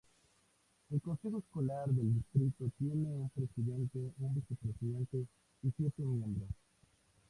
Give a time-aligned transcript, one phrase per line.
[0.89, 5.27] El consejo escolar del distrito tiene un presidente, un vicepresidente,
[5.61, 6.49] y siete miembros.